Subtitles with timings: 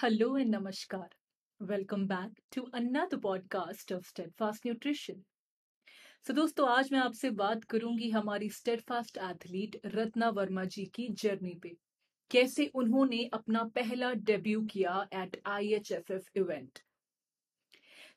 [0.00, 1.08] Hello and namaskar.
[1.60, 5.24] Welcome back to another podcast of Steadfast Nutrition.
[6.22, 11.54] So दोस्तों, आज मैं आपसे बात करूँगी हमारी स्टेडफास्ट एथलीट रत्ना वर्मा जी की जर्नी
[11.62, 11.74] पे
[12.30, 16.78] कैसे उन्होंने अपना पहला डेब्यू किया एट आईएचएफएफ इवेंट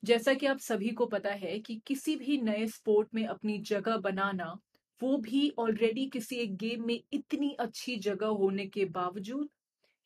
[0.04, 3.98] जैसा कि आप सभी को पता है कि किसी भी नए स्पोर्ट में अपनी जगह
[3.98, 4.60] बनाना,
[5.02, 9.50] वो भी ऑलरेडी किसी एक गेम में इतनी अच्छी जगह होने के बावजूद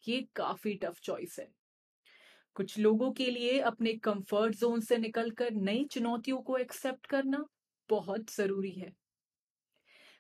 [0.08, 1.48] ये काफ़ी टफ चॉइस है
[2.56, 7.46] कुछ लोगों के लिए अपने कंफर्ट जोन से निकलकर नई चुनौतियों को एक्सेप्ट करना
[7.90, 8.92] बहुत ज़रूरी है।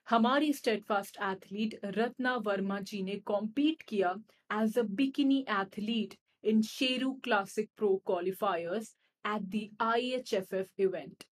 [0.07, 4.16] हमारी स्टेडफास्ट एथलीट रत्ना वर्मा जी ने कॉम्पीट किया
[4.53, 8.95] as a bikini athlete in Sheru classic pro qualifiers
[9.26, 11.23] at the IHFF event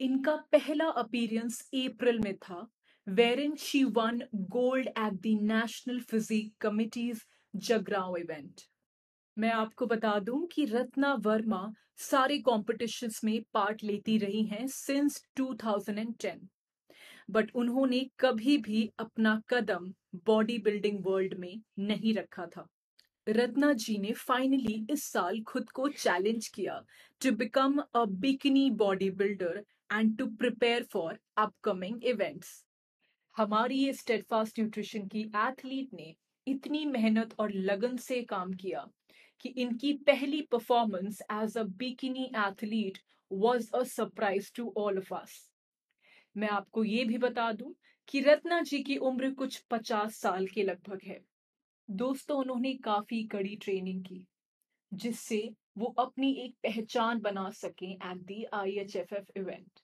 [0.00, 2.66] इनका पहला अपीरियंस अप्रैल में था
[3.06, 4.20] where in she won
[4.56, 8.62] gold at the national physique committees Jagraon event
[9.38, 15.22] मैं आपको बता दूँ कि रत्ना वर्मा सारे कॉम्पिटिशन्स में पार्ट लेती रही हैं सिंस
[15.40, 16.48] 2010
[17.30, 19.92] बट उन्होंने कभी भी अपना कदम
[20.26, 22.68] बॉडी बिल्डिंग वर्ल्ड में नहीं रखा था।
[23.28, 26.82] रत्ना जी ने फाइनली इस साल खुद को चैलेंज किया
[27.22, 32.64] to become a bikini body builder and to prepare for upcoming events
[33.36, 36.14] हमारी ये स्टेडफास्ट न्यूट्रिशन की एथलीट ने
[36.46, 38.88] इतनी मेहनत और लगन से काम किया
[39.40, 42.98] कि इनकी पहली performance as a bikini athlete
[43.30, 45.50] was a surprise to all of us
[46.36, 47.74] मैं आपको ये भी बता दूँ
[48.08, 51.20] कि रत्ना जी की उम्र कुछ पचास साल के लगभग है।
[51.88, 54.26] दोस्तों, उन्होंने काफ़ी कड़ी ट्रेनिंग की,
[54.94, 59.80] जिससे वो अपनी एक पहचान बना सकें at the I H F F event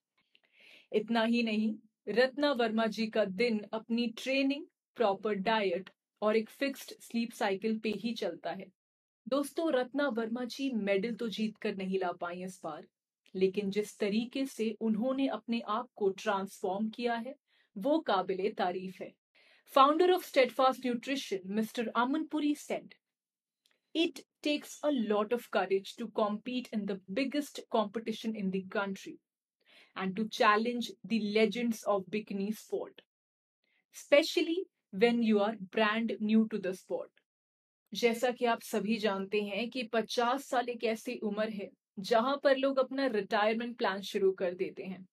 [0.93, 1.75] इतना ही नहीं,
[2.09, 4.65] रत्ना वर्मा जी का दिन अपनी ट्रेनिंग
[4.97, 5.91] प्रॉपर डाइट
[6.23, 8.67] और एक फिक्स्ड स्लीप साइकिल पे ही चलता है।
[9.27, 12.87] दोस्तों, रत्ना वर्मा जी मेडल तो जीत कर नहीं ला पाई इस बार,
[13.35, 17.35] लेकिन जिस तरीके से उन्होंने अपने आप को ट्रांसफॉर्म किया है,
[17.77, 19.13] वो काबिल तारीफ़ है।
[19.73, 22.95] Founder of steadfast nutrition mister Amanpuri said
[23.95, 29.19] it takes a lot of courage to compete in the biggest competition in country
[29.97, 31.85] and to challenge the bikini legends
[32.59, 33.01] sport
[33.97, 37.14] especially when you are brand new to the sport
[37.95, 42.57] जैसा कि आप सभी जानते हैं कि 50 साल एक ऐसी उम्र है, जहाँ पर
[42.57, 45.09] लोग अपना रिटायरमेंट प्लान शुरू कर देते हैं।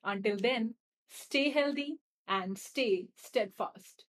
[0.04, 0.74] Until then
[1.12, 1.98] stay healthy
[2.28, 4.06] and stay steadfast